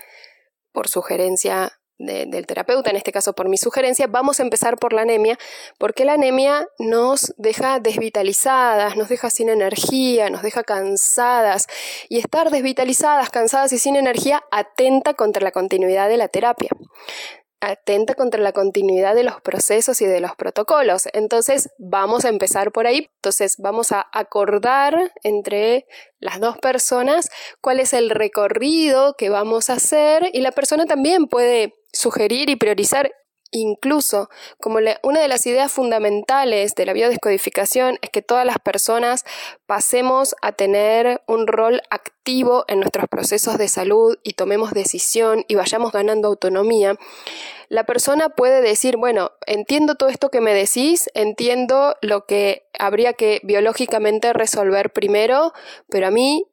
por 0.73 0.89
sugerencia 0.89 1.79
del 1.99 2.47
terapeuta, 2.47 2.91
en 2.91 2.97
este 2.97 3.13
caso 3.13 3.35
por 3.35 3.49
mi 3.49 3.57
sugerencia, 3.57 4.09
vamos 4.09 4.41
a 4.41 4.43
empezar 4.43 4.77
por 4.77 4.93
la 4.93 5.03
anemia, 5.03 5.39
porque 5.79 6.05
la 6.05 6.15
anemia 6.15 6.67
nos 6.81 7.33
deja 7.39 7.79
desvitalizadas, 7.79 8.97
nos 8.97 9.09
deja 9.09 9.31
sin 9.31 9.49
energía, 9.49 10.29
nos 10.29 10.43
deja 10.43 10.65
cansadas, 10.65 11.69
y 12.09 12.19
estar 12.19 12.51
desvitalizadas, 12.51 13.31
cansadas 13.31 13.73
y 13.73 13.79
sin 13.79 13.95
energía 13.95 14.43
atenta 14.51 15.15
contra 15.15 15.43
la 15.45 15.53
continuidad 15.53 16.09
de 16.09 16.17
la 16.17 16.27
terapia 16.27 16.71
atenta 17.71 18.15
contra 18.15 18.41
la 18.41 18.53
continuidad 18.53 19.15
de 19.15 19.25
los 19.25 19.41
procesos 19.41 20.01
y 20.01 20.07
de 20.07 20.21
los 20.21 20.35
protocolos. 20.37 21.09
Entonces, 21.13 21.71
vamos 21.79 22.25
a 22.25 22.29
empezar 22.29 22.73
por 22.73 22.87
ahí. 22.87 23.09
Entonces, 23.17 23.57
vamos 23.59 23.93
a 23.93 24.07
acordar 24.13 25.13
entre 25.23 25.87
las 26.19 26.41
dos 26.41 26.59
personas 26.59 27.29
cuál 27.61 27.81
es 27.81 27.93
el 27.93 28.11
recorrido 28.11 29.15
que 29.17 29.31
vamos 29.31 29.71
a 29.71 29.75
hacer 29.75 30.31
y 30.33 30.41
la 30.41 30.53
persona 30.53 30.87
también 30.87 31.27
puede 31.27 31.75
sugerir 31.93 32.51
y 32.51 32.57
priorizar 32.57 33.13
Incluso, 33.57 34.31
como 34.61 34.81
una 35.05 35.21
de 35.21 35.29
las 35.29 35.47
ideas 35.47 35.71
fundamentales 35.71 36.75
de 36.75 36.87
la 36.87 36.93
biodescodificación 36.93 38.01
es 38.03 38.11
que 38.11 38.21
todas 38.21 38.45
las 38.45 38.59
personas 38.59 39.25
pasemos 39.67 40.35
a 40.43 40.51
tener 40.51 41.23
un 41.29 41.47
rol 41.47 41.81
activo 41.89 42.65
en 42.67 42.81
nuestros 42.81 43.07
procesos 43.09 43.57
de 43.57 43.69
salud 43.69 44.19
y 44.25 44.33
tomemos 44.33 44.73
decisión 44.73 45.45
y 45.47 45.55
vayamos 45.55 45.93
ganando 45.93 46.27
autonomía, 46.27 46.97
la 47.69 47.85
persona 47.85 48.31
puede 48.31 48.61
decir, 48.61 48.97
bueno, 48.97 49.31
entiendo 49.47 49.95
todo 49.95 50.09
esto 50.09 50.31
que 50.31 50.41
me 50.41 50.53
decís, 50.53 51.09
entiendo 51.15 51.95
lo 52.03 52.27
que 52.27 52.67
habría 52.77 53.13
que 53.13 53.41
biológicamente 53.45 54.33
resolver 54.33 54.93
primero, 54.93 55.53
pero 55.89 56.09
a 56.09 56.11
mí 56.11 56.45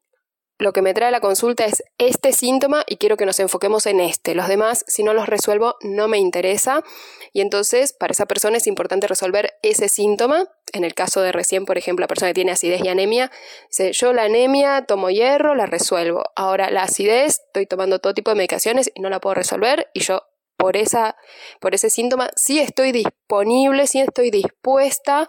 lo 0.62 0.74
que 0.74 0.84
me 0.84 0.94
trae 0.94 1.10
la 1.10 1.22
consulta 1.22 1.66
es 1.66 1.84
este 1.98 2.32
síntoma 2.34 2.84
y 2.88 2.98
quiero 2.98 3.18
que 3.18 3.26
nos 3.26 3.40
enfoquemos 3.40 3.88
en 3.88 4.00
este. 4.00 4.36
Los 4.36 4.48
demás, 4.48 4.86
si 4.88 5.02
no 5.02 5.14
los 5.14 5.28
resuelvo, 5.28 5.76
no 5.82 6.08
me 6.08 6.20
interesa. 6.20 6.84
Y 7.34 7.42
entonces, 7.42 7.94
para 7.94 8.12
esa 8.12 8.28
persona 8.28 8.58
es 8.58 8.68
importante 8.68 9.08
resolver 9.08 9.56
ese 9.64 9.90
síntoma. 9.90 10.46
En 10.72 10.84
el 10.84 10.94
caso 10.94 11.22
de 11.22 11.32
recién, 11.32 11.66
por 11.66 11.80
ejemplo, 11.80 12.04
la 12.04 12.08
persona 12.08 12.30
que 12.30 12.36
tiene 12.36 12.52
acidez 12.52 12.82
y 12.84 12.90
anemia, 12.90 13.32
dice, 13.70 13.92
yo 13.92 14.14
la 14.14 14.24
anemia 14.24 14.86
tomo 14.86 15.10
hierro, 15.10 15.56
la 15.56 15.66
resuelvo. 15.66 16.26
Ahora 16.36 16.70
la 16.70 16.84
acidez, 16.84 17.42
estoy 17.48 17.66
tomando 17.66 17.98
todo 17.98 18.14
tipo 18.14 18.30
de 18.30 18.36
medicaciones 18.36 18.92
y 18.94 19.02
no 19.02 19.10
la 19.10 19.20
puedo 19.20 19.34
resolver 19.34 19.90
y 19.94 20.02
yo 20.02 20.22
por, 20.62 20.78
esa, 20.78 21.16
por 21.60 21.74
ese 21.74 21.90
síntoma, 21.90 22.30
sí 22.36 22.60
estoy 22.60 22.92
disponible, 22.92 23.88
sí 23.88 24.00
estoy 24.00 24.30
dispuesta 24.30 25.28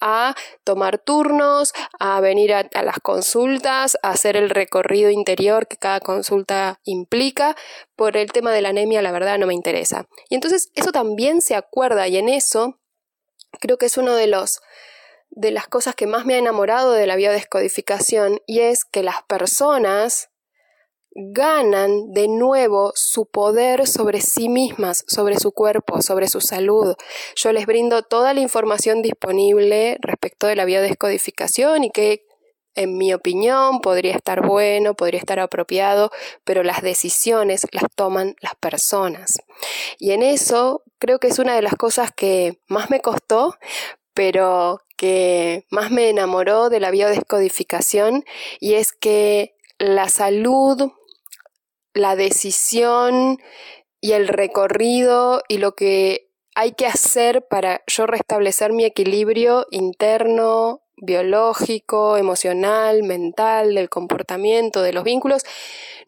a 0.00 0.34
tomar 0.64 0.98
turnos, 0.98 1.74
a 1.98 2.20
venir 2.20 2.54
a, 2.54 2.82
las 2.82 2.98
consultas, 3.00 3.98
a 4.02 4.10
hacer 4.10 4.38
el 4.38 4.48
recorrido 4.48 5.10
interior 5.10 5.68
que 5.68 5.76
cada 5.76 6.00
consulta 6.00 6.80
implica. 6.84 7.56
Por 7.94 8.16
el 8.16 8.32
tema 8.32 8.52
de 8.52 8.62
la 8.62 8.70
anemia, 8.70 9.02
la 9.02 9.12
verdad, 9.12 9.38
no 9.38 9.46
me 9.46 9.52
interesa. 9.52 10.06
Y 10.30 10.34
entonces 10.34 10.70
eso 10.74 10.92
también 10.92 11.42
se 11.42 11.54
acuerda 11.54 12.08
y 12.08 12.16
en 12.16 12.30
eso 12.30 12.80
creo 13.60 13.76
que 13.76 13.86
es 13.86 13.98
uno 13.98 14.14
de 14.14 14.28
los 14.28 14.60
de 15.32 15.52
las 15.52 15.68
cosas 15.68 15.94
que 15.94 16.08
más 16.08 16.26
me 16.26 16.34
ha 16.34 16.38
enamorado 16.38 16.92
de 16.92 17.06
la 17.06 17.14
biodescodificación 17.14 18.40
y 18.46 18.60
es 18.60 18.84
que 18.84 19.04
las 19.04 19.22
personas 19.24 20.30
ganan 21.32 22.12
de 22.12 22.28
nuevo 22.28 22.92
su 22.94 23.26
poder 23.26 23.86
sobre 23.86 24.20
sí 24.20 24.48
mismas, 24.48 25.04
sobre 25.06 25.38
su 25.38 25.52
cuerpo, 25.52 26.02
sobre 26.02 26.28
su 26.28 26.40
salud. 26.40 26.94
Yo 27.36 27.52
les 27.52 27.66
brindo 27.66 28.02
toda 28.02 28.34
la 28.34 28.40
información 28.40 29.02
disponible 29.02 29.98
respecto 30.00 30.46
de 30.46 30.56
la 30.56 30.64
biodescodificación 30.64 31.84
y 31.84 31.90
qué 31.90 32.26
en 32.74 32.96
mi 32.96 33.12
opinión, 33.12 33.80
podría 33.80 34.14
estar 34.14 34.46
bueno, 34.46 34.94
podría 34.94 35.18
estar 35.18 35.40
apropiado, 35.40 36.10
pero 36.44 36.62
las 36.62 36.82
decisiones 36.82 37.66
las 37.72 37.84
toman 37.94 38.36
las 38.40 38.54
personas. 38.54 39.38
Y 39.98 40.12
en 40.12 40.22
eso 40.22 40.82
creo 40.98 41.18
que 41.18 41.28
es 41.28 41.38
una 41.38 41.54
de 41.54 41.62
las 41.62 41.74
cosas 41.74 42.12
que 42.12 42.60
más 42.68 42.88
me 42.90 43.00
costó, 43.00 43.56
pero 44.14 44.82
que 44.96 45.66
más 45.70 45.90
me 45.90 46.10
enamoró 46.10 46.68
de 46.68 46.80
la 46.80 46.90
biodescodificación 46.90 48.24
y 48.60 48.74
es 48.74 48.92
que 48.92 49.56
la 49.78 50.08
salud, 50.08 50.92
la 51.94 52.16
decisión 52.16 53.38
y 54.00 54.12
el 54.12 54.28
recorrido 54.28 55.42
y 55.48 55.58
lo 55.58 55.74
que 55.74 56.30
hay 56.54 56.72
que 56.72 56.86
hacer 56.86 57.46
para 57.48 57.82
yo 57.86 58.06
restablecer 58.06 58.72
mi 58.72 58.84
equilibrio 58.84 59.66
interno, 59.70 60.82
biológico, 60.96 62.16
emocional, 62.16 63.02
mental, 63.02 63.74
del 63.74 63.88
comportamiento, 63.88 64.82
de 64.82 64.92
los 64.92 65.04
vínculos, 65.04 65.42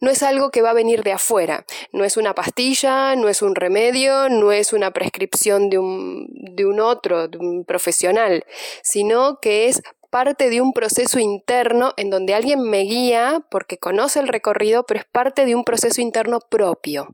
no 0.01 0.11
es 0.11 0.21
algo 0.21 0.51
que 0.51 0.61
va 0.61 0.71
a 0.71 0.73
venir 0.73 1.03
de 1.03 1.13
afuera. 1.13 1.65
No 1.91 2.03
es 2.03 2.17
una 2.17 2.35
pastilla, 2.35 3.15
no 3.15 3.29
es 3.29 3.41
un 3.41 3.55
remedio, 3.55 4.29
no 4.29 4.51
es 4.51 4.73
una 4.73 4.91
prescripción 4.91 5.69
de 5.69 5.77
un, 5.77 6.27
de 6.55 6.65
un 6.65 6.79
otro, 6.79 7.27
de 7.27 7.37
un 7.37 7.65
profesional, 7.65 8.45
sino 8.83 9.39
que 9.39 9.67
es 9.67 9.81
parte 10.13 10.51
de 10.51 10.61
un 10.61 10.73
proceso 10.73 11.17
interno 11.17 11.95
en 11.97 12.11
donde 12.11 12.35
alguien 12.35 12.61
me 12.61 12.81
guía 12.81 13.43
porque 13.49 13.79
conoce 13.79 14.19
el 14.19 14.27
recorrido, 14.27 14.85
pero 14.85 14.99
es 14.99 15.07
parte 15.07 15.43
de 15.43 15.55
un 15.55 15.63
proceso 15.63 16.01
interno 16.01 16.39
propio. 16.39 17.07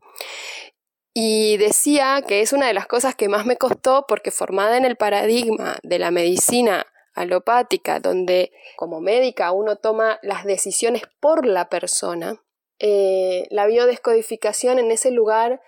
Y 1.13 1.55
decía 1.55 2.21
que 2.27 2.41
es 2.41 2.51
una 2.51 2.67
de 2.67 2.73
las 2.73 2.87
cosas 2.87 3.15
que 3.15 3.29
más 3.29 3.45
me 3.45 3.55
costó 3.55 4.05
porque 4.05 4.31
formada 4.31 4.75
en 4.75 4.83
el 4.83 4.97
paradigma 4.97 5.77
de 5.81 5.97
la 5.97 6.11
medicina 6.11 6.87
alopática, 7.13 8.01
donde 8.01 8.51
como 8.75 8.99
médica 8.99 9.53
uno 9.53 9.77
toma 9.77 10.19
las 10.21 10.43
decisiones 10.43 11.03
por 11.21 11.45
la 11.45 11.69
persona, 11.69 12.43
eh, 12.79 13.47
la 13.49 13.65
biodescodificación 13.65 14.77
en 14.77 14.91
ese 14.91 15.11
lugar 15.11 15.61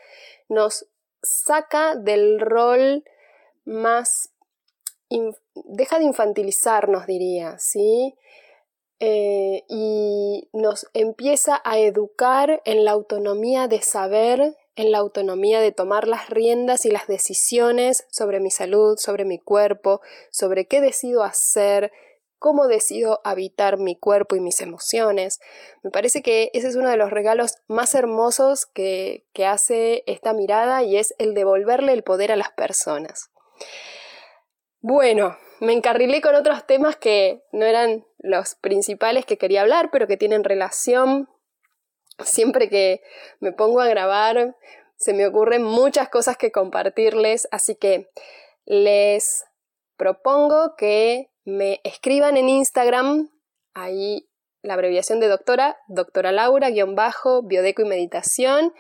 nos 0.50 0.86
saca 1.24 1.96
del 1.96 2.42
rol 2.42 3.06
más... 3.64 4.34
deja 5.56 6.00
de 6.00 6.06
infantilizarnos, 6.06 7.06
diría, 7.08 7.58
¿sí? 7.60 8.16
Eh, 9.00 9.64
y 9.68 10.48
nos 10.54 10.86
empieza 10.94 11.62
a 11.66 11.80
educar 11.80 12.62
en 12.66 12.86
la 12.86 12.92
autonomía 12.92 13.68
de 13.68 13.82
saber 13.82 14.56
en 14.76 14.92
la 14.92 15.00
autonomía 15.00 15.60
de 15.60 15.72
tomar 15.72 16.08
las 16.08 16.30
riendas 16.30 16.86
y 16.86 16.92
las 16.92 17.08
decisiones 17.08 18.06
sobre 18.10 18.40
mi 18.40 18.52
salud, 18.52 18.98
sobre 18.98 19.26
mi 19.26 19.38
cuerpo, 19.38 20.02
sobre 20.32 20.66
qué 20.66 20.82
decido 20.82 21.24
hacer, 21.24 21.92
cómo 22.40 22.68
decido 22.68 23.22
habitar 23.24 23.78
mi 23.78 23.96
cuerpo 23.96 24.36
y 24.36 24.40
mis 24.40 24.62
emociones. 24.62 25.40
Me 25.84 25.92
parece 25.92 26.22
que 26.22 26.50
ese 26.54 26.68
es 26.68 26.76
uno 26.76 26.90
de 26.90 26.98
los 26.98 27.12
regalos 27.12 27.58
más 27.68 27.94
hermosos 27.96 28.66
que, 28.66 29.26
que 29.34 29.46
hace 29.46 30.04
esta 30.08 30.34
mirada 30.34 30.84
y 30.84 30.98
es 30.98 31.14
el 31.20 31.34
devolverle 31.34 31.94
el 31.94 32.04
poder 32.04 32.32
a 32.32 32.38
las 32.38 32.52
personas. 32.52 33.30
Bueno, 34.82 35.38
me 35.60 35.74
encarrilé 35.74 36.22
con 36.22 36.34
otros 36.34 36.66
temas 36.66 36.96
que 36.96 37.44
no 37.52 37.66
eran 37.66 38.04
los 38.18 38.56
principales 38.56 39.28
que 39.28 39.38
quería 39.38 39.62
hablar, 39.62 39.90
pero 39.92 40.08
que 40.08 40.18
tienen 40.18 40.44
relación. 40.44 41.30
Siempre 42.24 42.68
que 42.68 43.04
me 43.40 43.52
pongo 43.52 43.80
a 43.80 43.88
grabar, 43.88 44.56
se 44.98 45.14
me 45.14 45.28
ocurren 45.28 45.64
muchas 45.64 46.10
cosas 46.10 46.36
que 46.36 46.52
compartirles, 46.52 47.48
así 47.52 47.76
que 47.76 48.10
les 48.66 49.46
propongo 49.98 50.76
que 50.76 51.30
me 51.46 51.80
escriban 51.84 52.36
en 52.36 52.50
Instagram, 52.50 53.30
ahí 53.76 54.31
la 54.64 54.76
abreviación 54.76 55.20
de 55.20 55.28
doctora, 55.28 55.78
doctora 55.88 56.32
Laura, 56.32 56.70
guion 56.70 56.96
bajo, 56.96 57.42
biodeco 57.44 57.82
y 57.82 57.86
meditación, 57.86 58.74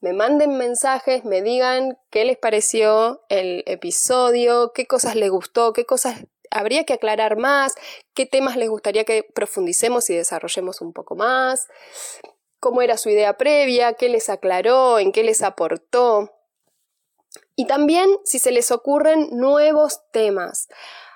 me 0.00 0.12
manden 0.12 0.56
mensajes, 0.56 1.24
me 1.24 1.42
digan 1.42 1.98
qué 2.10 2.24
les 2.24 2.38
pareció 2.38 3.22
el 3.28 3.62
episodio, 3.66 4.72
qué 4.72 4.86
cosas 4.86 5.16
les 5.16 5.30
gustó, 5.30 5.72
qué 5.72 5.84
cosas 5.84 6.24
habría 6.50 6.84
que 6.84 6.94
aclarar 6.94 7.36
más, 7.36 7.74
qué 8.14 8.26
temas 8.26 8.56
les 8.56 8.68
gustaría 8.68 9.04
que 9.04 9.22
profundicemos 9.22 10.08
y 10.10 10.16
desarrollemos 10.16 10.80
un 10.80 10.92
poco 10.92 11.14
más 11.14 11.68
cómo 12.60 12.82
era 12.82 12.96
su 12.96 13.10
idea 13.10 13.36
previa, 13.36 13.94
qué 13.94 14.08
les 14.08 14.28
aclaró, 14.28 14.98
en 14.98 15.12
qué 15.12 15.22
les 15.22 15.42
aportó. 15.42 16.34
Y 17.56 17.66
también 17.66 18.08
si 18.24 18.38
se 18.38 18.50
les 18.50 18.70
ocurren 18.70 19.28
nuevos 19.32 20.00
temas. 20.12 20.68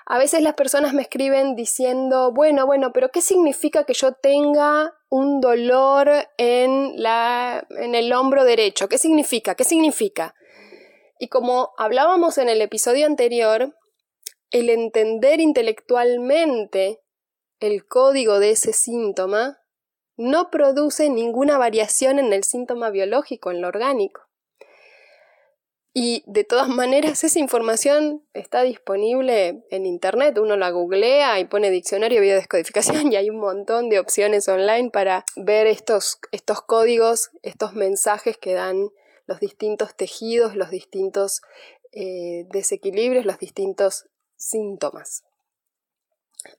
A 0.05 0.17
veces 0.17 0.41
las 0.41 0.55
personas 0.55 0.93
me 0.93 1.03
escriben 1.03 1.55
diciendo, 1.55 2.31
bueno, 2.33 2.65
bueno, 2.65 2.91
pero 2.93 3.09
¿qué 3.09 3.21
significa 3.21 3.85
que 3.85 3.93
yo 3.93 4.13
tenga 4.13 4.93
un 5.09 5.39
dolor 5.39 6.09
en, 6.37 7.01
la, 7.01 7.65
en 7.69 7.95
el 7.95 8.11
hombro 8.11 8.43
derecho? 8.43 8.89
¿Qué 8.89 8.97
significa? 8.97 9.55
¿Qué 9.55 9.63
significa? 9.63 10.35
Y 11.19 11.29
como 11.29 11.71
hablábamos 11.77 12.37
en 12.37 12.49
el 12.49 12.61
episodio 12.61 13.05
anterior, 13.05 13.75
el 14.51 14.69
entender 14.69 15.39
intelectualmente 15.39 16.99
el 17.59 17.87
código 17.87 18.39
de 18.39 18.51
ese 18.51 18.73
síntoma 18.73 19.59
no 20.17 20.51
produce 20.51 21.09
ninguna 21.09 21.57
variación 21.57 22.19
en 22.19 22.33
el 22.33 22.43
síntoma 22.43 22.89
biológico, 22.89 23.51
en 23.51 23.61
lo 23.61 23.69
orgánico. 23.69 24.21
Y 25.95 26.23
de 26.25 26.43
todas 26.43 26.69
maneras, 26.69 27.23
esa 27.23 27.37
información 27.37 28.23
está 28.33 28.63
disponible 28.63 29.63
en 29.69 29.85
Internet. 29.85 30.37
Uno 30.39 30.57
la 30.57 30.71
googlea 30.71 31.39
y 31.39 31.45
pone 31.45 31.69
diccionario 31.69 32.19
de 32.19 32.25
biodescodificación 32.27 33.11
y 33.11 33.15
hay 33.15 33.29
un 33.29 33.39
montón 33.39 33.89
de 33.89 33.99
opciones 33.99 34.47
online 34.47 34.89
para 34.89 35.23
ver 35.35 35.67
estos, 35.67 36.19
estos 36.31 36.61
códigos, 36.61 37.29
estos 37.43 37.73
mensajes 37.73 38.37
que 38.37 38.53
dan 38.53 38.89
los 39.27 39.39
distintos 39.39 39.95
tejidos, 39.95 40.55
los 40.55 40.71
distintos 40.71 41.41
eh, 41.91 42.47
desequilibrios, 42.49 43.25
los 43.25 43.37
distintos 43.37 44.07
síntomas. 44.35 45.23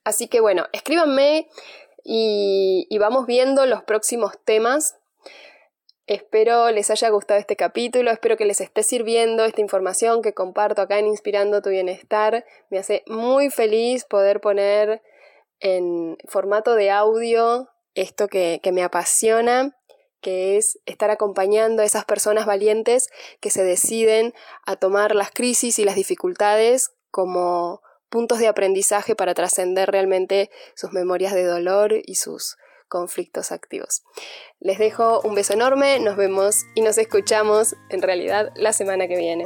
Así 0.03 0.27
que 0.27 0.39
bueno, 0.39 0.65
escríbanme 0.71 1.49
y, 2.03 2.87
vamos 2.99 3.25
viendo 3.25 3.65
los 3.65 3.83
próximos 3.83 4.33
temas. 4.45 4.95
Espero 6.07 6.69
les 6.69 6.91
haya 6.91 7.09
gustado 7.09 7.39
este 7.39 7.55
capítulo, 7.55 8.11
espero 8.11 8.37
que 8.37 8.45
les 8.45 8.61
esté 8.61 8.83
sirviendo 8.83 9.43
esta 9.43 9.61
información 9.61 10.21
que 10.21 10.35
comparto 10.35 10.83
acá 10.83 10.99
en 10.99 11.07
Inspirando 11.07 11.63
tu 11.63 11.71
Bienestar. 11.71 12.45
Me 12.69 12.77
hace 12.77 13.01
muy 13.07 13.49
feliz 13.49 14.05
poder 14.05 14.39
poner 14.39 15.01
en 15.59 16.15
formato 16.27 16.75
de 16.75 16.91
audio 16.91 17.69
esto 17.95 18.27
que, 18.27 18.59
que 18.61 18.71
me 18.71 18.83
apasiona, 18.83 19.75
que 20.21 20.57
es 20.57 20.79
estar 20.85 21.09
acompañando 21.09 21.81
a 21.81 21.85
esas 21.85 22.05
personas 22.05 22.45
valientes 22.45 23.09
que 23.39 23.49
se 23.49 23.63
deciden 23.63 24.35
a 24.63 24.75
tomar 24.75 25.15
las 25.15 25.31
crisis 25.31 25.79
y 25.79 25.85
las 25.85 25.95
dificultades 25.95 26.91
como 27.09 27.81
puntos 28.09 28.37
de 28.37 28.47
aprendizaje 28.47 29.15
para 29.15 29.33
trascender 29.33 29.89
realmente 29.89 30.51
sus 30.75 30.91
memorias 30.93 31.33
de 31.33 31.45
dolor 31.45 31.93
y 32.05 32.13
sus 32.15 32.57
conflictos 32.95 33.51
activos. 33.51 34.03
Les 34.61 34.79
dejo 34.79 35.19
un 35.19 35.35
beso 35.35 35.51
enorme, 35.51 35.99
nos 35.99 36.15
vemos 36.15 36.63
y 36.75 36.81
nos 36.81 36.97
escuchamos 36.97 37.75
en 37.89 38.01
realidad 38.01 38.53
la 38.55 38.71
semana 38.71 39.09
que 39.09 39.17
viene. 39.17 39.43